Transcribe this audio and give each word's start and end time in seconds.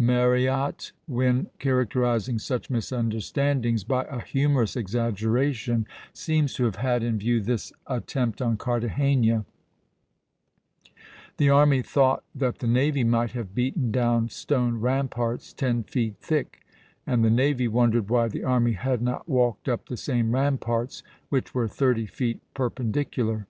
Marryatt, 0.00 0.92
when 1.08 1.48
characterizing 1.58 2.38
such 2.38 2.70
misunderstandings 2.70 3.82
by 3.82 4.04
a 4.04 4.20
humorous 4.20 4.76
exaggeration, 4.76 5.88
seems 6.12 6.54
to 6.54 6.64
have 6.66 6.76
had 6.76 7.02
in 7.02 7.18
view 7.18 7.40
this 7.40 7.72
attempt 7.88 8.40
on 8.40 8.56
Cartagena: 8.56 9.44
"The 11.38 11.50
army 11.50 11.82
thought 11.82 12.22
that 12.32 12.60
the 12.60 12.68
navy 12.68 13.02
might 13.02 13.32
have 13.32 13.56
beaten 13.56 13.90
down 13.90 14.28
stone 14.28 14.80
ramparts 14.80 15.52
ten 15.52 15.82
feet 15.82 16.14
thick; 16.20 16.64
and 17.04 17.24
the 17.24 17.28
navy 17.28 17.66
wondered 17.66 18.08
why 18.08 18.28
the 18.28 18.44
army 18.44 18.74
had 18.74 19.02
not 19.02 19.28
walked 19.28 19.68
up 19.68 19.88
the 19.88 19.96
same 19.96 20.32
ramparts, 20.32 21.02
which 21.28 21.56
were 21.56 21.66
thirty 21.66 22.06
feet 22.06 22.38
perpendicular." 22.54 23.48